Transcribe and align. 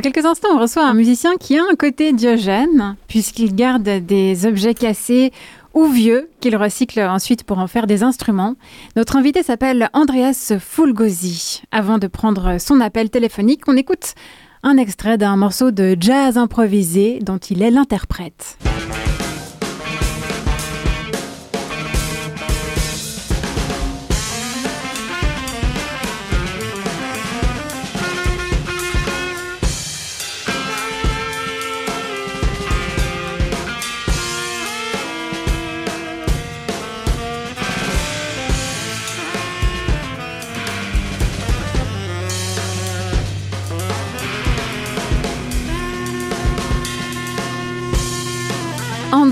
Dans 0.00 0.10
quelques 0.10 0.24
instants, 0.24 0.48
on 0.54 0.58
reçoit 0.58 0.86
un 0.86 0.94
musicien 0.94 1.36
qui 1.36 1.58
a 1.58 1.62
un 1.70 1.74
côté 1.74 2.14
diogène, 2.14 2.96
puisqu'il 3.06 3.54
garde 3.54 3.82
des 3.82 4.46
objets 4.46 4.72
cassés 4.72 5.30
ou 5.74 5.84
vieux 5.88 6.30
qu'il 6.40 6.56
recycle 6.56 7.00
ensuite 7.00 7.44
pour 7.44 7.58
en 7.58 7.66
faire 7.66 7.86
des 7.86 8.02
instruments. 8.02 8.54
Notre 8.96 9.16
invité 9.16 9.42
s'appelle 9.42 9.90
Andreas 9.92 10.54
Fulgosi. 10.58 11.64
Avant 11.70 11.98
de 11.98 12.06
prendre 12.06 12.58
son 12.58 12.80
appel 12.80 13.10
téléphonique, 13.10 13.64
on 13.68 13.76
écoute 13.76 14.14
un 14.62 14.78
extrait 14.78 15.18
d'un 15.18 15.36
morceau 15.36 15.70
de 15.70 15.94
jazz 16.00 16.38
improvisé 16.38 17.18
dont 17.20 17.36
il 17.36 17.60
est 17.60 17.70
l'interprète. 17.70 18.56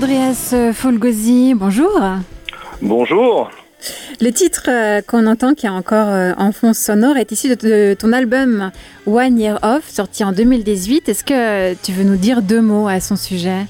Andreas 0.01 0.55
Folgosi, 0.75 1.53
bonjour. 1.55 1.99
Bonjour. 2.81 3.51
Le 4.21 4.31
titre 4.31 4.69
euh, 4.69 5.01
qu'on 5.01 5.27
entend 5.27 5.55
qui 5.55 5.65
est 5.65 5.69
encore 5.69 6.07
euh, 6.07 6.31
en 6.37 6.53
fond 6.53 6.71
sonore 6.71 7.17
est 7.17 7.33
issu 7.33 7.53
de 7.53 7.95
ton 7.99 8.13
album 8.13 8.71
One 9.05 9.37
Year 9.37 9.59
Off, 9.61 9.89
sorti 9.89 10.23
en 10.23 10.31
2018. 10.31 11.09
Est-ce 11.09 11.25
que 11.25 11.73
tu 11.83 11.91
veux 11.91 12.05
nous 12.05 12.15
dire 12.15 12.41
deux 12.41 12.61
mots 12.61 12.87
à 12.87 13.01
son 13.01 13.17
sujet? 13.17 13.65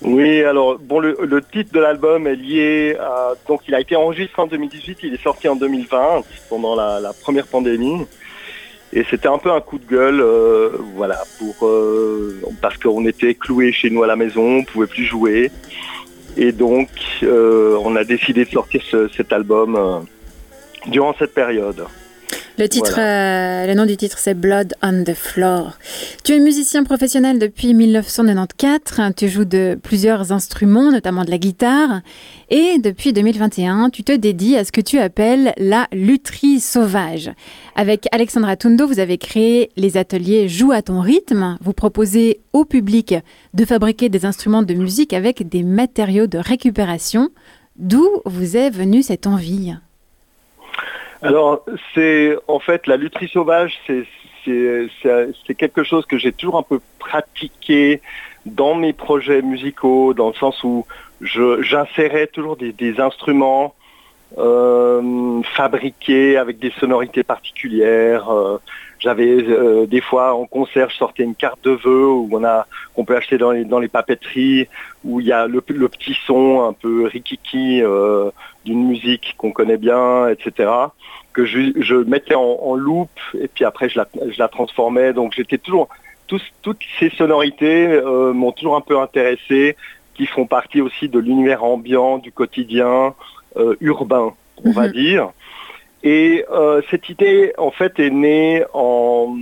Oui, 0.00 0.42
alors 0.42 0.80
bon, 0.80 0.98
le, 0.98 1.14
titre 1.52 1.72
de 1.72 1.78
l'album 1.78 2.26
est 2.26 2.34
lié 2.34 2.96
à 2.98 3.34
donc 3.46 3.60
il 3.68 3.76
a 3.76 3.80
été 3.80 3.94
enregistré 3.94 4.42
en 4.42 4.48
2018, 4.48 4.98
il 5.04 5.14
est 5.14 5.22
sorti 5.22 5.46
en 5.46 5.54
2020 5.54 6.22
pendant 6.48 6.74
la 6.74 7.12
première 7.22 7.46
pandémie. 7.46 8.08
Et 8.92 9.04
c'était 9.08 9.28
un 9.28 9.38
peu 9.38 9.50
un 9.50 9.60
coup 9.60 9.78
de 9.78 9.86
gueule, 9.86 10.20
euh, 10.20 10.70
voilà, 10.94 11.22
euh, 11.62 12.40
parce 12.60 12.76
qu'on 12.76 13.06
était 13.06 13.34
cloué 13.34 13.72
chez 13.72 13.88
nous 13.88 14.02
à 14.02 14.06
la 14.06 14.16
maison, 14.16 14.58
on 14.58 14.64
pouvait 14.64 14.86
plus 14.86 15.04
jouer. 15.04 15.50
Et 16.36 16.52
donc, 16.52 16.88
euh, 17.22 17.78
on 17.82 17.96
a 17.96 18.04
décidé 18.04 18.44
de 18.44 18.50
sortir 18.50 18.82
cet 19.14 19.32
album 19.32 20.04
durant 20.86 21.14
cette 21.18 21.34
période. 21.34 21.86
Le 22.58 22.68
titre, 22.68 22.96
euh, 22.98 23.66
le 23.66 23.72
nom 23.72 23.86
du 23.86 23.96
titre, 23.96 24.18
c'est 24.18 24.34
Blood 24.34 24.74
on 24.82 25.04
the 25.04 25.14
Floor. 25.14 25.78
Tu 26.22 26.34
es 26.34 26.38
musicien 26.38 26.84
professionnel 26.84 27.38
depuis 27.38 27.72
1994. 27.72 29.14
Tu 29.16 29.28
joues 29.28 29.46
de 29.46 29.78
plusieurs 29.82 30.32
instruments, 30.32 30.92
notamment 30.92 31.24
de 31.24 31.30
la 31.30 31.38
guitare. 31.38 32.02
Et 32.50 32.78
depuis 32.78 33.14
2021, 33.14 33.88
tu 33.88 34.04
te 34.04 34.12
dédies 34.12 34.56
à 34.56 34.64
ce 34.64 34.72
que 34.72 34.82
tu 34.82 34.98
appelles 34.98 35.54
la 35.56 35.88
lutherie 35.92 36.60
sauvage. 36.60 37.30
Avec 37.74 38.06
Alexandra 38.12 38.56
Tundo, 38.56 38.86
vous 38.86 39.00
avez 39.00 39.16
créé 39.16 39.70
les 39.76 39.96
ateliers 39.96 40.46
Joue 40.46 40.72
à 40.72 40.82
ton 40.82 41.00
rythme. 41.00 41.56
Vous 41.62 41.72
proposez 41.72 42.40
au 42.52 42.66
public 42.66 43.14
de 43.54 43.64
fabriquer 43.64 44.10
des 44.10 44.26
instruments 44.26 44.62
de 44.62 44.74
musique 44.74 45.14
avec 45.14 45.48
des 45.48 45.62
matériaux 45.62 46.26
de 46.26 46.38
récupération. 46.38 47.30
D'où 47.76 48.06
vous 48.26 48.58
est 48.58 48.68
venue 48.68 49.02
cette 49.02 49.26
envie? 49.26 49.72
Alors, 51.22 51.64
c'est 51.94 52.36
en 52.48 52.58
fait 52.58 52.86
la 52.86 52.96
lutherie 52.96 53.28
sauvage, 53.28 53.78
c'est 53.86 55.54
quelque 55.56 55.84
chose 55.84 56.04
que 56.06 56.18
j'ai 56.18 56.32
toujours 56.32 56.58
un 56.58 56.62
peu 56.62 56.80
pratiqué 56.98 58.00
dans 58.44 58.74
mes 58.74 58.92
projets 58.92 59.40
musicaux, 59.40 60.14
dans 60.14 60.28
le 60.28 60.34
sens 60.34 60.62
où 60.64 60.84
j'insérais 61.20 62.26
toujours 62.26 62.56
des, 62.56 63.00
instruments 63.00 63.74
euh, 64.38 65.42
fabriqués 65.54 66.36
avec 66.36 66.58
des 66.58 66.72
sonorités 66.80 67.22
particulières. 67.22 68.28
Euh, 68.30 68.58
j'avais 68.98 69.28
euh, 69.30 69.86
des 69.86 70.00
fois 70.00 70.34
en 70.34 70.46
concert, 70.46 70.90
je 70.90 70.96
sortais 70.96 71.22
une 71.22 71.34
carte 71.34 71.62
de 71.64 71.70
vœux 71.70 72.08
qu'on 72.94 73.04
peut 73.04 73.16
acheter 73.16 73.38
dans 73.38 73.52
les 73.52 73.88
papeteries 73.88 74.68
où 75.04 75.20
il 75.20 75.26
y 75.26 75.32
a 75.32 75.46
le, 75.46 75.60
petit 75.60 76.16
son 76.26 76.62
un 76.62 76.72
peu 76.72 77.06
rikiki 77.06 77.82
d'une 78.64 78.86
musique 78.86 79.34
qu'on 79.38 79.52
connaît 79.52 79.76
bien, 79.76 80.28
etc. 80.28 80.70
Que 81.32 81.44
je, 81.44 81.94
mettais 82.04 82.34
en, 82.34 82.58
en, 82.62 82.74
loop 82.74 83.10
et 83.38 83.48
puis 83.48 83.64
après 83.64 83.88
je 83.88 83.98
la, 83.98 84.08
je 84.28 84.38
la 84.38 84.48
transformais. 84.48 85.12
Donc 85.12 85.32
j'étais 85.34 85.58
toujours 85.58 85.88
toutes 86.62 86.78
ces 86.98 87.10
sonorités 87.10 87.86
euh, 87.88 88.32
m'ont 88.32 88.52
toujours 88.52 88.76
un 88.76 88.80
peu 88.80 88.98
intéressé, 88.98 89.76
qui 90.14 90.26
font 90.26 90.46
partie 90.46 90.80
aussi 90.80 91.08
de 91.08 91.18
l'univers 91.18 91.62
ambiant 91.62 92.18
du 92.18 92.32
quotidien 92.32 93.14
urbain, 93.80 94.32
on 94.64 94.70
va 94.70 94.86
mhm. 94.86 94.92
dire. 94.92 95.32
Et 96.02 96.44
euh, 96.50 96.82
cette 96.90 97.08
idée, 97.08 97.52
en 97.58 97.70
fait, 97.70 97.98
est 97.98 98.10
née 98.10 98.64
en, 98.72 99.36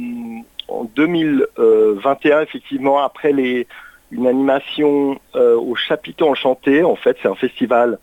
2021, 0.95 2.43
effectivement, 2.43 3.03
après 3.03 3.33
les, 3.33 3.67
une 4.13 4.27
animation 4.27 5.19
euh, 5.35 5.57
au 5.57 5.75
Chapiteau 5.75 6.29
Enchanté. 6.29 6.85
En 6.85 6.97
fait, 6.97 7.17
c'est 7.23 7.29
un 7.29 7.35
festival 7.35 7.99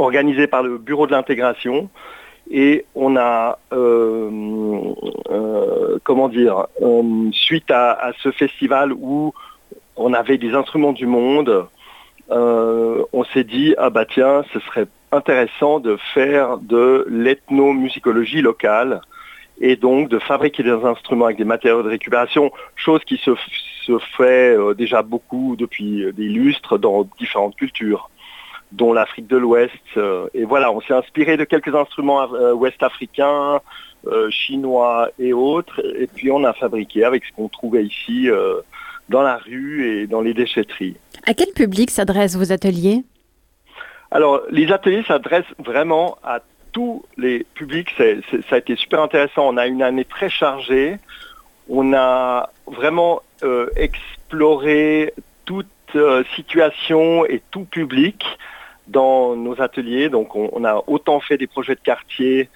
organisé 0.00 0.46
par 0.46 0.62
le 0.62 0.78
Bureau 0.78 1.06
de 1.06 1.12
l'intégration. 1.12 1.88
Et 2.50 2.84
on 2.94 3.16
a, 3.16 3.58
euh, 3.72 4.92
comment 6.02 6.28
dire, 6.28 6.66
suite 7.32 7.70
à, 7.70 8.12
ce 8.22 8.32
festival 8.32 8.92
où 8.92 9.32
on 9.96 10.12
avait 10.12 10.38
des 10.38 10.54
instruments 10.54 10.92
du 10.92 11.06
monde, 11.06 11.66
on 12.28 13.24
s'est 13.32 13.44
dit, 13.44 13.74
ah 13.78 13.90
bah 13.90 14.04
tiens, 14.04 14.44
ce 14.52 14.58
serait 14.60 14.88
intéressant 15.12 15.80
de 15.80 15.96
faire 16.14 16.58
de 16.58 17.06
l'ethnomusicologie 17.08 18.42
locale 18.42 19.00
et 19.60 19.76
donc 19.76 20.08
de 20.08 20.18
fabriquer 20.18 20.62
des 20.62 20.70
instruments 20.70 21.26
avec 21.26 21.36
des 21.36 21.44
matériaux 21.44 21.82
de 21.82 21.88
récupération, 21.88 22.50
chose 22.76 23.02
qui 23.04 23.18
se, 23.18 23.34
fait 24.16 24.56
euh, 24.56 24.72
déjà 24.74 25.02
beaucoup 25.02 25.56
depuis 25.58 26.12
des 26.12 26.28
lustres 26.28 26.78
dans 26.78 27.08
différentes 27.18 27.56
cultures, 27.56 28.08
dont 28.72 28.92
l'Afrique 28.92 29.26
de 29.26 29.36
l'Ouest. 29.36 29.72
Euh, 29.96 30.28
et 30.34 30.44
voilà, 30.44 30.72
on 30.72 30.80
s'est 30.80 30.94
inspiré 30.94 31.36
de 31.36 31.44
quelques 31.44 31.74
instruments 31.74 32.32
euh, 32.34 32.52
ouest 32.52 32.82
africains, 32.82 33.60
chinois 34.30 35.10
et 35.18 35.34
autres, 35.34 35.78
et 35.94 36.06
puis 36.06 36.30
on 36.30 36.42
a 36.44 36.54
fabriqué 36.54 37.04
avec 37.04 37.22
ce 37.22 37.32
qu'on 37.32 37.48
trouvait 37.48 37.84
ici 37.84 38.30
dans 39.10 39.20
la 39.20 39.36
rue 39.36 39.86
et 39.86 40.06
dans 40.06 40.22
les 40.22 40.32
déchetteries. 40.32 40.96
À 41.26 41.34
quel 41.34 41.48
public 41.52 41.90
s'adressent 41.90 42.36
vos 42.36 42.50
ateliers? 42.50 43.04
Alors, 44.10 44.40
les 44.50 44.72
ateliers 44.72 45.04
s'adressent 45.06 45.54
vraiment 45.58 46.16
à 46.24 46.40
tous 46.72 47.04
les 47.16 47.44
publics. 47.54 47.90
ça 47.98 48.54
a 48.54 48.58
été 48.58 48.76
super 48.76 49.02
intéressant. 49.02 49.48
On 49.48 49.56
a 49.56 49.66
une 49.66 49.82
année 49.82 50.04
très 50.04 50.30
chargée. 50.30 50.96
On 51.68 51.92
a 51.94 52.50
vraiment 52.66 53.22
euh, 53.42 53.68
exploré 53.76 55.12
toute 55.44 55.66
euh, 55.94 56.24
situation 56.34 57.24
et 57.26 57.42
tout 57.50 57.64
public 57.64 58.24
dans 58.90 59.36
nos 59.36 59.60
ateliers. 59.60 60.08
Donc, 60.08 60.34
on, 60.34 60.64
a 60.64 60.82
autant 60.86 61.20
fait 61.20 61.38
des 61.38 61.46
projets 61.46 61.74
de 61.74 61.80
quartier 61.80 62.48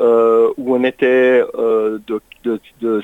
euh, 0.00 0.52
où 0.56 0.74
on 0.74 0.82
était 0.82 1.42
de, 1.56 2.20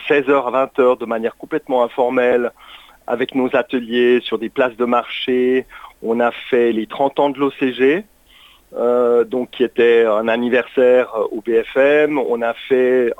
16h 0.08 0.54
à 0.54 0.66
20h 0.66 0.98
de 0.98 1.06
manière 1.06 1.36
complètement 1.36 1.84
informelle 1.84 2.52
avec 3.06 3.34
nos 3.34 3.54
ateliers 3.54 4.20
sur 4.22 4.38
des 4.38 4.48
places 4.48 4.76
de 4.76 4.84
marché. 4.84 5.66
On 6.02 6.20
a 6.20 6.30
fait 6.30 6.72
les 6.72 6.86
30 6.86 7.20
ans 7.20 7.30
de 7.30 7.38
l'OCG, 7.38 8.04
euh, 8.76 9.24
donc 9.24 9.50
qui 9.50 9.64
était 9.64 10.04
un 10.04 10.28
anniversaire 10.28 11.12
au 11.32 11.40
BFM. 11.40 12.18
On 12.18 12.40
a 12.42 12.54
fait 12.54 13.12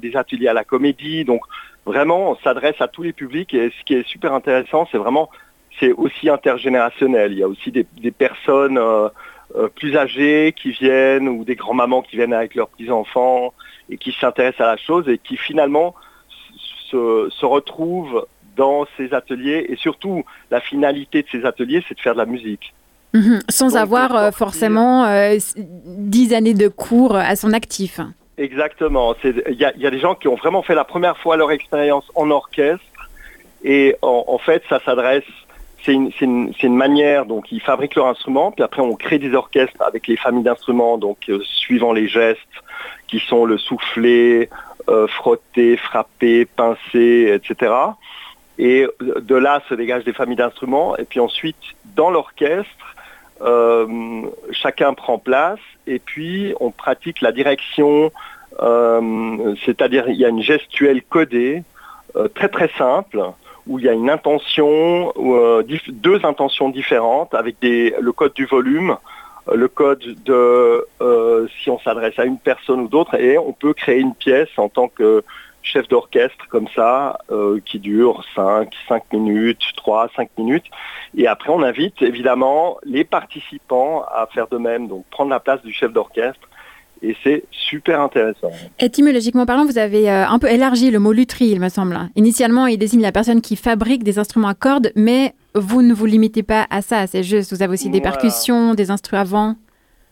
des 0.00 0.16
ateliers 0.16 0.48
à 0.48 0.54
la 0.54 0.64
comédie. 0.64 1.24
Donc 1.24 1.42
vraiment, 1.86 2.30
on 2.30 2.36
s'adresse 2.36 2.80
à 2.80 2.88
tous 2.88 3.02
les 3.02 3.12
publics. 3.12 3.54
Et 3.54 3.72
ce 3.78 3.84
qui 3.84 3.94
est 3.94 4.06
super 4.06 4.32
intéressant, 4.32 4.86
c'est 4.90 4.98
vraiment, 4.98 5.30
c'est 5.78 5.92
aussi 5.92 6.28
intergénérationnel. 6.28 7.32
Il 7.32 7.38
y 7.38 7.42
a 7.42 7.48
aussi 7.48 7.70
des, 7.72 7.84
personnes 8.10 8.78
euh, 8.78 9.08
euh, 9.56 9.68
plus 9.68 9.96
âgées 9.96 10.54
qui 10.60 10.70
viennent 10.70 11.28
ou 11.28 11.44
des 11.44 11.56
grands-mamans 11.56 12.02
qui 12.02 12.16
viennent 12.16 12.32
avec 12.32 12.54
leurs 12.54 12.68
petits-enfants 12.68 13.52
et 13.90 13.96
qui 13.96 14.14
s'intéressent 14.20 14.66
à 14.66 14.70
la 14.70 14.76
chose 14.76 15.08
et 15.08 15.18
qui 15.18 15.36
finalement 15.36 15.94
se, 16.90 17.28
se 17.30 17.46
retrouvent 17.46 18.26
dans 18.56 18.86
ces 18.96 19.14
ateliers 19.14 19.66
et 19.68 19.76
surtout 19.76 20.24
la 20.50 20.60
finalité 20.60 21.22
de 21.22 21.28
ces 21.30 21.44
ateliers, 21.44 21.84
c'est 21.88 21.94
de 21.94 22.00
faire 22.00 22.14
de 22.14 22.18
la 22.18 22.26
musique. 22.26 22.74
Mhm. 23.14 23.40
sans 23.48 23.76
avoir 23.76 24.14
euh, 24.14 24.30
forcément 24.30 25.06
euh, 25.06 25.36
dix 25.56 26.34
années 26.34 26.54
de 26.54 26.68
cours 26.68 27.16
à 27.16 27.36
son 27.36 27.52
actif. 27.54 28.00
Exactement. 28.36 29.14
Il 29.24 29.56
y 29.56 29.64
a, 29.64 29.90
des 29.90 29.98
gens 29.98 30.14
qui 30.14 30.28
ont 30.28 30.36
vraiment 30.36 30.62
fait 30.62 30.74
la 30.74 30.84
première 30.84 31.16
fois 31.18 31.36
leur 31.36 31.50
expérience 31.50 32.04
en 32.14 32.30
orchestre 32.30 32.84
et 33.64 33.96
en, 34.02 34.38
fait 34.38 34.62
ça 34.68 34.80
s'adresse, 34.84 35.24
c'est 35.84 35.92
une, 35.92 36.76
manière, 36.76 37.24
donc 37.24 37.50
ils 37.52 37.60
fabriquent 37.60 37.94
leur 37.94 38.06
instrument, 38.06 38.50
puis 38.50 38.62
après 38.62 38.82
on 38.82 38.94
crée 38.94 39.18
des 39.18 39.34
orchestres 39.34 39.80
avec 39.80 40.06
les 40.06 40.16
familles 40.16 40.42
d'instruments, 40.42 40.98
donc 40.98 41.18
euh, 41.28 41.40
suivant 41.44 41.92
les 41.92 42.08
gestes 42.08 42.40
qui 43.06 43.20
sont 43.20 43.44
le 43.44 43.56
soufflet, 43.56 44.50
frotter, 45.08 45.76
frapper, 45.76 46.46
pincer, 46.46 47.32
etc. 47.34 47.72
Et 48.58 48.86
de 49.00 49.34
là 49.34 49.62
se 49.68 49.74
dégagent 49.74 50.04
des 50.04 50.12
familles 50.12 50.36
d'instruments. 50.36 50.96
Et 50.96 51.04
puis 51.04 51.20
ensuite, 51.20 51.56
dans 51.94 52.10
l'orchestre, 52.10 52.96
euh, 53.40 54.22
chacun 54.50 54.94
prend 54.94 55.18
place 55.18 55.60
et 55.86 56.00
puis 56.00 56.54
on 56.60 56.72
pratique 56.72 57.20
la 57.20 57.30
direction, 57.30 58.10
euh, 58.60 59.54
c'est-à-dire 59.64 60.08
il 60.08 60.16
y 60.16 60.24
a 60.24 60.28
une 60.28 60.42
gestuelle 60.42 61.02
codée, 61.02 61.62
euh, 62.16 62.26
très 62.26 62.48
très 62.48 62.68
simple, 62.76 63.22
où 63.68 63.78
il 63.78 63.84
y 63.84 63.88
a 63.88 63.92
une 63.92 64.10
intention, 64.10 65.12
deux 65.88 66.20
intentions 66.24 66.70
différentes 66.70 67.34
avec 67.34 67.56
le 67.62 68.10
code 68.10 68.34
du 68.34 68.46
volume, 68.46 68.96
le 69.52 69.68
code 69.68 70.16
de 70.24 70.86
si 71.62 71.70
on 71.70 71.78
s'adresse 71.78 72.18
à 72.18 72.24
une 72.24 72.38
personne 72.38 72.80
ou 72.80 72.88
d'autre, 72.88 73.14
et 73.14 73.38
on 73.38 73.52
peut 73.52 73.74
créer 73.74 74.00
une 74.00 74.14
pièce 74.14 74.48
en 74.56 74.68
tant 74.68 74.88
que 74.88 75.22
chef 75.68 75.88
d'orchestre 75.88 76.46
comme 76.48 76.68
ça, 76.74 77.18
euh, 77.30 77.60
qui 77.64 77.78
dure 77.78 78.24
5, 78.34 78.70
5 78.88 79.12
minutes, 79.12 79.62
3, 79.76 80.08
5 80.16 80.30
minutes. 80.38 80.66
Et 81.16 81.26
après, 81.26 81.50
on 81.50 81.62
invite 81.62 82.00
évidemment 82.02 82.78
les 82.84 83.04
participants 83.04 84.02
à 84.02 84.26
faire 84.32 84.48
de 84.48 84.56
même, 84.56 84.88
donc 84.88 85.04
prendre 85.10 85.30
la 85.30 85.40
place 85.40 85.62
du 85.62 85.72
chef 85.72 85.92
d'orchestre. 85.92 86.48
Et 87.02 87.16
c'est 87.22 87.44
super 87.50 88.00
intéressant. 88.00 88.50
Étymologiquement 88.80 89.46
parlant, 89.46 89.64
vous 89.64 89.78
avez 89.78 90.10
euh, 90.10 90.26
un 90.26 90.38
peu 90.38 90.50
élargi 90.50 90.90
le 90.90 90.98
mot 90.98 91.12
lutherie, 91.12 91.48
il 91.48 91.60
me 91.60 91.68
semble. 91.68 91.96
Initialement, 92.16 92.66
il 92.66 92.76
désigne 92.76 93.02
la 93.02 93.12
personne 93.12 93.40
qui 93.40 93.54
fabrique 93.54 94.02
des 94.02 94.18
instruments 94.18 94.48
à 94.48 94.54
cordes, 94.54 94.90
mais 94.96 95.34
vous 95.54 95.82
ne 95.82 95.94
vous 95.94 96.06
limitez 96.06 96.42
pas 96.42 96.66
à 96.70 96.82
ça, 96.82 97.06
c'est 97.06 97.22
juste. 97.22 97.52
Vous 97.52 97.62
avez 97.62 97.74
aussi 97.74 97.90
des 97.90 98.00
percussions, 98.00 98.74
des 98.74 98.90
instruments 98.90 99.20
avant. 99.20 99.54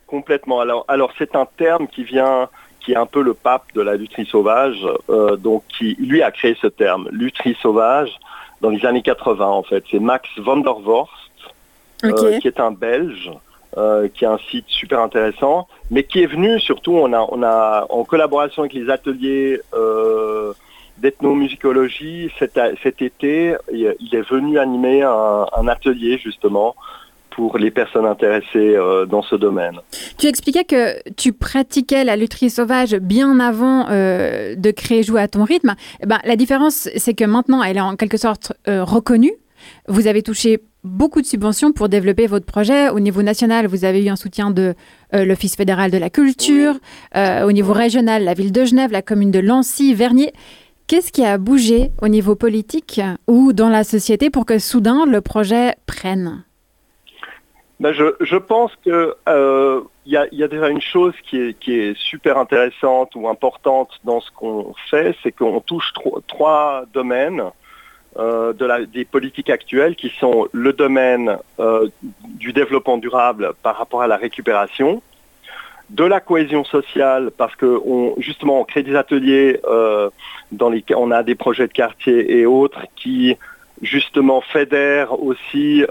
Complètement. 0.06 0.60
Alors, 0.60 0.84
alors 0.86 1.12
c'est 1.18 1.34
un 1.34 1.46
terme 1.56 1.88
qui 1.88 2.04
vient 2.04 2.48
qui 2.86 2.92
est 2.92 2.96
un 2.96 3.06
peu 3.06 3.20
le 3.20 3.34
pape 3.34 3.64
de 3.74 3.80
la 3.80 3.96
lutherie 3.96 4.26
sauvage, 4.26 4.86
euh, 5.10 5.34
donc 5.36 5.64
qui 5.76 5.96
lui 5.98 6.22
a 6.22 6.30
créé 6.30 6.56
ce 6.62 6.68
terme, 6.68 7.08
lutherie 7.10 7.56
sauvage, 7.60 8.10
dans 8.60 8.70
les 8.70 8.86
années 8.86 9.02
80 9.02 9.44
en 9.44 9.64
fait. 9.64 9.82
C'est 9.90 9.98
Max 9.98 10.28
van 10.38 10.58
der 10.58 10.78
Vorst, 10.78 11.10
euh, 12.04 12.38
qui 12.38 12.46
est 12.46 12.60
un 12.60 12.70
Belge, 12.70 13.32
euh, 13.76 14.08
qui 14.08 14.24
a 14.24 14.32
un 14.32 14.38
site 14.50 14.66
super 14.68 15.00
intéressant, 15.00 15.68
mais 15.90 16.04
qui 16.04 16.22
est 16.22 16.26
venu 16.26 16.58
surtout, 16.60 16.92
on 16.92 17.12
a, 17.12 17.26
on 17.30 17.42
a 17.42 17.86
en 17.90 18.04
collaboration 18.04 18.62
avec 18.62 18.72
les 18.72 18.90
ateliers 18.90 19.60
d'ethnomusicologie 20.98 22.30
cet, 22.38 22.58
cet 22.82 23.02
été, 23.02 23.54
il 23.70 24.14
est 24.14 24.28
venu 24.30 24.58
animer 24.58 25.02
un 25.02 25.68
atelier 25.68 26.18
justement 26.18 26.74
pour 27.36 27.58
les 27.58 27.70
personnes 27.70 28.06
intéressées 28.06 28.74
euh, 28.76 29.04
dans 29.04 29.22
ce 29.22 29.36
domaine. 29.36 29.78
Tu 30.16 30.26
expliquais 30.26 30.64
que 30.64 30.96
tu 31.12 31.34
pratiquais 31.34 32.02
la 32.02 32.16
lutherie 32.16 32.48
sauvage 32.48 32.96
bien 32.96 33.38
avant 33.40 33.90
euh, 33.90 34.56
de 34.56 34.70
créer 34.70 35.02
Jouer 35.02 35.20
à 35.20 35.28
ton 35.28 35.44
rythme. 35.44 35.74
Eh 36.02 36.06
ben, 36.06 36.18
la 36.24 36.36
différence, 36.36 36.88
c'est 36.96 37.12
que 37.12 37.24
maintenant, 37.24 37.62
elle 37.62 37.76
est 37.76 37.82
en 37.82 37.96
quelque 37.96 38.16
sorte 38.16 38.54
euh, 38.66 38.82
reconnue. 38.82 39.34
Vous 39.86 40.06
avez 40.06 40.22
touché 40.22 40.60
beaucoup 40.86 41.20
de 41.20 41.26
subventions 41.26 41.72
pour 41.72 41.88
développer 41.88 42.26
votre 42.26 42.46
projet. 42.46 42.88
Au 42.88 43.00
niveau 43.00 43.22
national, 43.22 43.66
vous 43.66 43.84
avez 43.84 44.04
eu 44.04 44.08
un 44.08 44.16
soutien 44.16 44.50
de 44.50 44.74
l'Office 45.12 45.56
fédéral 45.56 45.90
de 45.90 45.98
la 45.98 46.10
culture. 46.10 46.74
au 47.14 47.52
niveau 47.52 47.72
régional, 47.72 48.24
la 48.24 48.34
ville 48.34 48.52
de 48.52 48.64
Genève, 48.64 48.92
la 48.92 49.02
commune 49.02 49.30
de 49.30 49.38
Lancy, 49.38 49.94
Vernier. 49.94 50.32
Qu'est-ce 50.86 51.10
qui 51.10 51.24
a 51.24 51.36
bougé 51.36 51.90
au 52.00 52.06
niveau 52.06 52.36
politique 52.36 53.00
ou 53.26 53.52
dans 53.52 53.68
la 53.68 53.82
société 53.82 54.30
pour 54.30 54.46
que 54.46 54.60
soudain 54.60 55.04
le 55.04 55.20
projet 55.20 55.74
prenne? 55.86 56.44
Ben 57.80 57.92
je, 57.92 58.36
pense 58.36 58.70
que 58.84 59.14
euh, 59.28 59.80
y, 60.06 60.16
a, 60.16 60.48
déjà 60.48 60.68
une 60.68 60.80
chose 60.80 61.12
qui 61.28 61.38
est, 61.38 61.96
super 61.98 62.38
intéressante 62.38 63.14
ou 63.16 63.28
importante 63.28 63.90
dans 64.04 64.20
ce 64.20 64.30
qu'on 64.30 64.74
fait, 64.88 65.14
c'est 65.22 65.32
qu'on 65.32 65.60
touche 65.60 65.92
trois 66.26 66.84
domaines 66.94 67.42
euh, 68.18 68.52
des 68.86 69.04
politiques 69.04 69.50
actuelles 69.50 69.96
qui 69.96 70.12
sont 70.20 70.48
le 70.52 70.72
domaine 70.72 71.36
euh, 71.60 71.88
du 72.24 72.52
développement 72.52 72.98
durable 72.98 73.52
par 73.62 73.76
rapport 73.76 74.02
à 74.02 74.06
la 74.06 74.16
récupération, 74.16 75.02
de 75.90 76.04
la 76.04 76.20
cohésion 76.20 76.64
sociale 76.64 77.30
parce 77.36 77.54
que 77.54 77.80
justement 78.18 78.60
on 78.60 78.64
crée 78.64 78.82
des 78.82 78.96
ateliers 78.96 79.60
dans 80.50 80.68
lesquels 80.68 80.96
on 80.96 81.12
a 81.12 81.22
des 81.22 81.36
projets 81.36 81.68
de 81.68 81.72
quartier 81.72 82.38
et 82.38 82.44
autres 82.44 82.80
qui 82.96 83.36
justement 83.82 84.40
fédèrent 84.40 85.22
aussi 85.22 85.84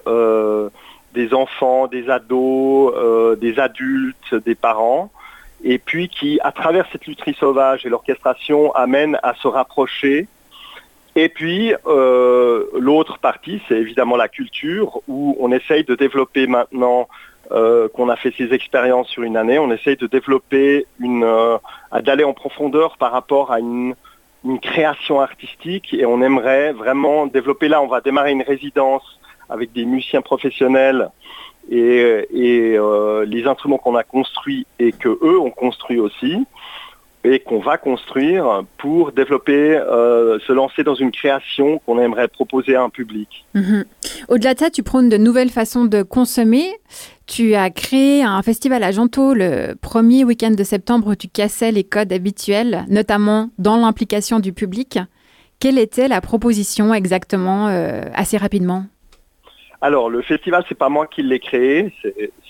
des 1.15 1.33
enfants, 1.33 1.87
des 1.87 2.09
ados, 2.09 2.93
euh, 2.95 3.35
des 3.35 3.57
adultes, 3.57 4.35
des 4.45 4.53
parents, 4.53 5.09
et 5.63 5.79
puis 5.79 6.09
qui, 6.09 6.39
à 6.43 6.51
travers 6.51 6.85
cette 6.91 7.07
lutherie 7.07 7.35
sauvage 7.39 7.85
et 7.85 7.89
l'orchestration, 7.89 8.75
amène 8.75 9.17
à 9.23 9.33
se 9.33 9.47
rapprocher. 9.47 10.27
Et 11.15 11.29
puis, 11.29 11.73
euh, 11.87 12.65
l'autre 12.77 13.19
partie, 13.19 13.61
c'est 13.67 13.75
évidemment 13.75 14.17
la 14.17 14.27
culture, 14.27 15.01
où 15.07 15.35
on 15.39 15.51
essaye 15.51 15.85
de 15.85 15.95
développer 15.95 16.45
maintenant 16.45 17.07
euh, 17.51 17.87
qu'on 17.89 18.09
a 18.09 18.15
fait 18.17 18.33
ces 18.37 18.53
expériences 18.53 19.07
sur 19.07 19.23
une 19.23 19.37
année, 19.37 19.57
on 19.57 19.71
essaye 19.71 19.95
de 19.95 20.07
développer 20.07 20.87
une, 20.99 21.25
d'aller 22.01 22.23
en 22.23 22.33
profondeur 22.33 22.97
par 22.97 23.11
rapport 23.11 23.51
à 23.51 23.59
une, 23.59 23.95
création 24.61 25.21
artistique. 25.21 25.91
Et 25.93 26.05
on 26.05 26.21
aimerait 26.21 26.71
vraiment 26.71 27.25
développer. 27.25 27.67
Là, 27.67 27.81
on 27.81 27.87
va 27.87 27.99
démarrer 28.01 28.31
une 28.31 28.43
résidence 28.43 29.19
avec 29.49 29.73
des 29.73 29.85
musiciens 29.85 30.21
professionnels 30.21 31.09
et, 31.71 32.75
euh, 32.77 33.25
les 33.25 33.47
instruments 33.47 33.77
qu'on 33.77 33.95
a 33.95 34.03
construits 34.03 34.67
et 34.77 34.91
que 34.91 35.09
eux 35.09 35.39
ont 35.39 35.49
construit 35.49 35.99
aussi 35.99 36.45
et 37.25 37.39
qu'on 37.39 37.59
va 37.59 37.77
construire 37.77 38.63
pour 38.77 39.11
développer, 39.11 39.75
euh, 39.75 40.37
se 40.45 40.53
lancer 40.53 40.83
dans 40.83 40.93
une 40.93 41.11
création 41.11 41.79
qu'on 41.79 41.99
aimerait 41.99 42.27
proposer 42.27 42.75
à 42.75 42.83
un 42.83 42.89
public. 42.89 43.45
Mhm. 43.55 43.85
Au-delà 44.29 44.53
de 44.53 44.59
ça, 44.59 44.69
tu 44.69 44.83
prônes 44.83 45.09
de 45.09 45.17
nouvelles 45.17 45.49
façons 45.49 45.85
de 45.85 46.03
consommer. 46.03 46.67
Tu 47.25 47.55
as 47.55 47.71
créé 47.71 48.23
un 48.23 48.41
festival 48.43 48.83
à 48.83 48.91
Gento 48.91 49.33
le 49.33 49.73
premier 49.81 50.23
week-end 50.23 50.51
de 50.51 50.63
septembre 50.63 51.07
où 51.07 51.15
tu 51.15 51.27
cassais 51.27 51.71
les 51.71 51.83
codes 51.83 52.13
habituels, 52.13 52.85
notamment 52.89 53.49
dans 53.57 53.77
l'implication 53.77 54.39
du 54.39 54.53
public. 54.53 54.99
Quelle 55.59 55.79
était 55.79 56.07
la 56.07 56.21
proposition 56.21 56.93
exactement, 56.93 57.69
euh, 57.69 58.03
assez 58.13 58.37
rapidement? 58.37 58.85
Alors, 59.85 60.09
le 60.09 60.23
festival, 60.23 60.63
c'est 60.67 60.77
pas 60.77 60.89
moi 60.89 61.05
qui 61.05 61.21
l'ai 61.21 61.37
créé, 61.37 61.93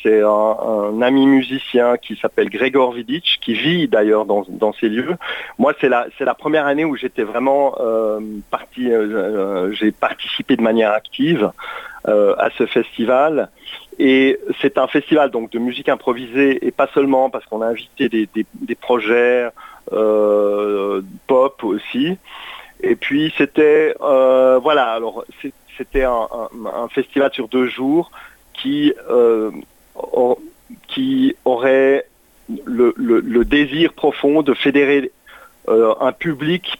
c'est 0.01 0.21
un, 0.21 1.01
ami 1.01 1.27
musicien 1.27 1.97
qui 1.97 2.15
s'appelle 2.15 2.49
Gregor 2.49 2.93
Vidic, 2.93 3.39
qui 3.41 3.53
vit 3.53 3.89
d'ailleurs 3.89 4.23
dans, 4.23 4.73
ces 4.79 4.87
lieux. 4.87 5.17
Moi, 5.59 5.73
c'est 5.81 5.89
la, 5.89 6.33
première 6.33 6.65
année 6.65 6.85
où 6.85 6.95
j'étais 6.95 7.23
vraiment 7.23 7.75
euh, 7.81 8.21
parti, 8.49 8.89
euh, 8.89 9.01
euh, 9.01 9.71
j'ai 9.73 9.91
participé 9.91 10.55
de 10.55 10.61
manière 10.61 10.93
active 10.93 11.51
à 12.05 12.49
ce 12.57 12.65
festival. 12.67 13.49
Et 13.99 14.39
c'est 14.61 14.77
un 14.77 14.87
festival 14.87 15.29
donc 15.29 15.51
de 15.51 15.59
musique 15.59 15.89
improvisée 15.89 16.65
et 16.65 16.71
pas 16.71 16.87
seulement 16.93 17.29
parce 17.29 17.43
qu'on 17.47 17.61
a 17.61 17.67
invité 17.67 18.07
des, 18.07 18.29
des 18.33 18.75
projets 18.75 19.49
pop 19.89 21.63
aussi. 21.63 22.17
Et 22.81 22.95
puis 22.95 23.33
c'était 23.37 23.93
voilà 23.99 24.91
alors 24.91 25.25
c'était 25.77 26.03
un, 26.03 26.87
festival 26.89 27.31
sur 27.33 27.47
deux 27.47 27.67
jours 27.67 28.11
qui, 28.53 28.93
euh, 29.09 29.51
qui 30.87 31.35
aurait 31.45 32.05
le, 32.65 33.43
désir 33.43 33.93
profond 33.93 34.41
de 34.41 34.53
fédérer 34.53 35.11
euh, 35.67 35.93
un 35.99 36.11
public 36.11 36.79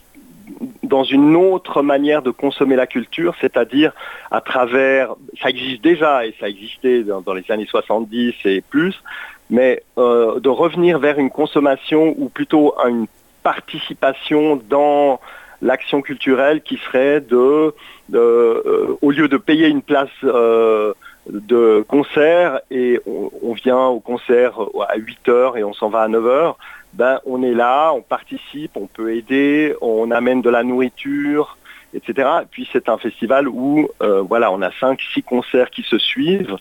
dans 0.84 1.04
une 1.04 1.36
autre 1.36 1.82
manière 1.82 2.22
de 2.22 2.30
consommer 2.30 2.76
la 2.76 2.86
culture, 2.86 3.36
c'est-à-dire 3.42 3.94
à 4.30 4.42
travers, 4.42 5.16
ça 5.42 5.50
existe 5.50 5.84
déjà 5.84 6.26
et 6.26 6.36
ça 6.40 6.48
existait 6.48 7.04
dans, 7.04 7.34
les 7.34 7.50
années 7.50 7.66
70 7.66 8.36
et 8.46 8.62
plus, 8.62 9.02
mais 9.50 9.82
euh, 9.98 10.40
de 10.40 10.50
revenir 10.50 11.00
vers 11.00 11.18
une 11.18 11.32
consommation 11.32 12.14
ou 12.18 12.30
plutôt 12.30 12.76
une 12.88 13.08
participation 13.42 14.62
dans 14.70 15.20
l'action 15.66 16.02
culturelle 16.02 16.62
qui 16.62 16.78
serait 16.78 17.20
de, 17.22 17.74
euh, 18.14 18.98
au 19.02 19.12
lieu 19.12 19.28
de 19.28 19.38
payer 19.38 19.68
une 19.68 19.82
place 19.82 20.10
euh, 20.24 20.94
de 21.30 21.84
concert 21.88 22.60
et 22.70 23.00
on, 23.08 23.54
vient 23.54 23.86
au 23.86 24.00
concert 24.00 24.60
à 24.88 24.96
8 24.96 25.30
heures 25.30 25.58
et 25.58 25.64
on 25.64 25.74
s'en 25.74 25.90
va 25.90 26.02
à 26.02 26.08
9 26.08 26.26
heures, 26.28 26.58
ben 26.94 27.20
on 27.26 27.42
est 27.42 27.54
là, 27.54 27.92
on 27.94 28.02
participe, 28.02 28.78
on 28.78 28.86
peut 28.86 29.16
aider, 29.16 29.76
on 29.82 30.12
amène 30.12 30.42
de 30.42 30.52
la 30.52 30.64
nourriture, 30.64 31.58
etc. 31.96 32.30
puis 32.52 32.70
c'est 32.72 32.88
un 32.88 32.98
festival 32.98 33.48
où 33.48 33.90
euh, 34.02 34.22
voilà, 34.22 34.52
on 34.52 34.62
a 34.62 34.70
5-6 34.70 35.24
concerts 35.24 35.72
qui 35.72 35.82
se 35.82 35.98
suivent 35.98 36.58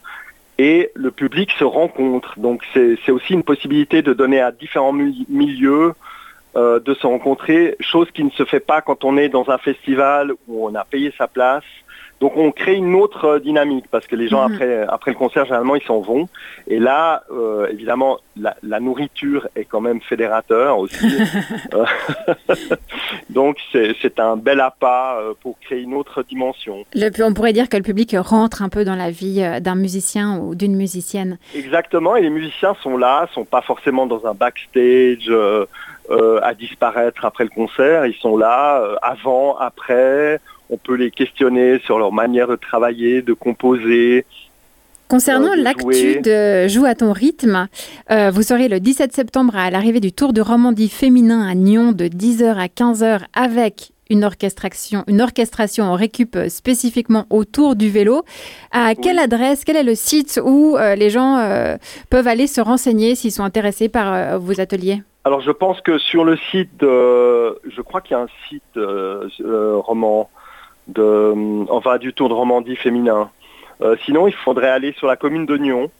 et 0.56 0.90
le 0.94 1.10
public 1.10 1.50
se 1.58 1.64
rencontre. 1.64 2.38
Donc 2.38 2.62
c'est 2.72 3.10
aussi 3.10 3.34
une 3.34 3.42
possibilité 3.42 4.00
de 4.00 4.14
donner 4.14 4.40
à 4.40 4.50
différents 4.50 4.94
milieux 4.94 5.92
euh, 6.56 6.78
de 6.80 6.94
se 6.94 7.06
rencontrer, 7.06 7.76
chose 7.80 8.08
qui 8.12 8.24
ne 8.24 8.30
se 8.30 8.44
fait 8.44 8.60
pas 8.60 8.80
quand 8.80 9.04
on 9.04 9.16
est 9.16 9.28
dans 9.28 9.50
un 9.50 9.58
festival 9.58 10.32
où 10.48 10.66
on 10.68 10.74
a 10.74 10.84
payé 10.84 11.12
sa 11.18 11.26
place, 11.28 11.64
Donc 12.20 12.36
on 12.36 12.52
crée 12.52 12.74
une 12.76 12.94
autre 12.94 13.38
dynamique 13.40 13.86
parce 13.90 14.06
que 14.06 14.14
les 14.16 14.28
gens 14.28 14.42
Mhm. 14.48 14.54
après, 14.54 14.86
après 14.88 15.10
le 15.10 15.16
concert 15.18 15.44
généralement 15.46 15.74
ils 15.74 15.82
s'en 15.82 16.00
vont. 16.00 16.28
Et 16.68 16.78
là, 16.78 17.24
euh, 17.32 17.66
évidemment, 17.74 18.18
la, 18.40 18.54
la 18.62 18.78
nourriture 18.80 19.48
est 19.56 19.64
quand 19.64 19.80
même 19.80 20.00
fédérateur 20.00 20.78
aussi. 20.78 20.96
Euh, 21.74 21.84
Donc 23.30 23.56
c'est 23.72 24.18
un 24.20 24.36
bel 24.36 24.60
appât 24.60 25.18
euh, 25.20 25.34
pour 25.42 25.58
créer 25.60 25.80
une 25.82 25.94
autre 25.94 26.22
dimension. 26.22 26.84
Le- 26.94 27.10
on 27.24 27.34
pourrait 27.34 27.52
dire 27.52 27.68
que 27.68 27.76
le 27.76 27.82
public 27.82 28.14
rentre 28.18 28.62
un 28.62 28.68
peu 28.68 28.84
dans 28.84 28.96
la 28.96 29.10
vie 29.10 29.42
euh, 29.42 29.60
d'un 29.60 29.74
musicien 29.74 30.38
ou 30.38 30.54
d'une 30.54 30.76
musicienne. 30.76 31.38
Exactement, 31.54 32.16
et 32.16 32.22
les 32.22 32.30
musiciens 32.30 32.74
sont 32.82 32.96
là, 32.96 33.26
sont 33.34 33.44
pas 33.44 33.62
forcément 33.62 34.06
dans 34.06 34.24
un 34.26 34.34
backstage 34.34 35.26
euh, 35.28 35.66
euh, 36.10 36.40
à 36.42 36.54
disparaître 36.54 37.24
après 37.24 37.44
le 37.44 37.50
concert, 37.50 38.06
ils 38.06 38.14
sont 38.14 38.36
là 38.36 38.80
euh, 38.80 38.96
avant, 39.02 39.56
après, 39.56 40.40
on 40.70 40.76
peut 40.76 40.94
les 40.94 41.10
questionner 41.10 41.78
sur 41.80 41.98
leur 41.98 42.12
manière 42.12 42.48
de 42.48 42.56
travailler, 42.56 43.22
de 43.22 43.32
composer. 43.32 44.24
Concernant 45.08 45.52
Euh, 45.52 45.62
l'actu 45.62 46.20
de 46.20 46.66
Joue 46.68 46.86
à 46.86 46.94
ton 46.94 47.12
rythme, 47.12 47.68
vous 48.10 48.42
serez 48.42 48.68
le 48.68 48.80
17 48.80 49.12
septembre 49.12 49.56
à 49.56 49.70
l'arrivée 49.70 50.00
du 50.00 50.12
Tour 50.12 50.32
de 50.32 50.40
Romandie 50.40 50.88
féminin 50.88 51.46
à 51.46 51.54
Nyon 51.54 51.92
de 51.92 52.06
10h 52.06 52.56
à 52.56 52.66
15h 52.66 53.20
avec 53.34 53.92
une 54.10 54.24
orchestration, 54.24 55.04
une 55.06 55.20
orchestration 55.20 55.84
en 55.84 55.94
récup 55.94 56.36
spécifiquement 56.48 57.26
autour 57.30 57.76
du 57.76 57.90
vélo. 57.90 58.24
À 58.70 58.94
quelle 58.94 59.18
adresse, 59.18 59.64
quel 59.64 59.76
est 59.76 59.82
le 59.82 59.94
site 59.94 60.40
où 60.42 60.76
euh, 60.76 60.94
les 60.94 61.10
gens 61.10 61.38
euh, 61.38 61.76
peuvent 62.10 62.28
aller 62.28 62.46
se 62.46 62.60
renseigner 62.60 63.14
s'ils 63.14 63.32
sont 63.32 63.44
intéressés 63.44 63.88
par 63.88 64.12
euh, 64.12 64.38
vos 64.38 64.60
ateliers? 64.60 65.02
Alors 65.24 65.40
je 65.40 65.50
pense 65.50 65.80
que 65.80 65.98
sur 65.98 66.24
le 66.24 66.36
site, 66.50 66.76
de- 66.78 67.58
je 67.68 67.80
crois 67.80 68.00
qu'il 68.00 68.16
y 68.16 68.20
a 68.20 68.22
un 68.22 68.28
site 68.48 68.62
euh, 68.76 69.28
euh, 69.40 69.76
roman 69.76 70.28
de, 70.88 71.34
enfin 71.70 71.96
du 71.98 72.12
Tour 72.12 72.28
de 72.28 72.34
Romandie 72.34 72.76
féminin. 72.76 73.30
Euh, 73.82 73.96
sinon, 74.04 74.26
il 74.28 74.34
faudrait 74.34 74.68
aller 74.68 74.92
sur 74.98 75.06
la 75.06 75.16
commune 75.16 75.46
de 75.46 75.56
Nyon. 75.56 75.90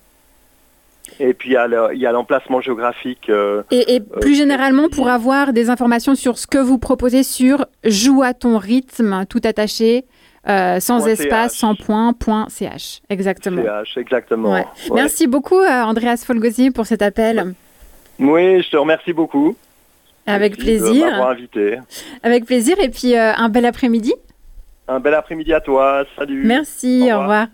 Et 1.21 1.33
puis 1.35 1.51
il 1.51 1.99
y 2.01 2.07
a 2.07 2.13
l'emplacement 2.13 2.61
géographique. 2.61 3.29
euh, 3.29 3.63
Et, 3.71 3.95
et 3.97 4.01
plus 4.01 4.35
généralement, 4.37 4.89
pour 4.89 5.09
avoir 5.09 5.53
des 5.53 5.69
informations 5.71 6.15
sur 6.15 6.39
ce 6.39 6.47
que 6.47 6.59
vous 6.59 6.79
proposez 6.79 7.23
sur 7.23 7.67
Joue 7.85 8.23
à 8.23 8.33
ton 8.35 8.59
rythme, 8.59 9.25
tout 9.29 9.41
attaché, 9.45 10.05
euh, 10.49 10.81
sans 10.81 10.99
Point 11.01 11.09
espace, 11.09 11.53
CH. 11.53 11.59
sans 11.59 11.75
point, 11.75 12.13
point 12.15 12.47
CH. 12.49 13.01
Exactement. 13.11 13.63
CH, 13.63 13.97
exactement. 13.99 14.53
Ouais. 14.53 14.65
Ouais. 14.91 14.95
Merci 14.95 15.27
beaucoup, 15.27 15.59
euh, 15.61 15.83
Andreas 15.83 16.23
Folgosi, 16.27 16.71
pour 16.71 16.87
cet 16.87 17.03
appel. 17.03 17.55
Oui, 18.19 18.63
je 18.63 18.71
te 18.71 18.77
remercie 18.77 19.13
beaucoup. 19.13 19.57
Avec 20.27 20.57
Merci 20.59 20.79
de 20.79 20.79
plaisir. 20.87 21.07
m'avoir 21.11 21.31
invité. 21.31 21.79
Avec 22.23 22.47
plaisir. 22.47 22.77
Et 22.81 22.89
puis, 22.89 23.15
euh, 23.17 23.33
un 23.35 23.49
bel 23.49 23.67
après-midi. 23.67 24.15
Un 24.89 25.01
bel 25.01 25.15
après-midi 25.15 25.53
à 25.53 25.61
toi. 25.61 26.05
Salut. 26.17 26.45
Merci. 26.47 27.11
Au 27.13 27.19
revoir. 27.21 27.47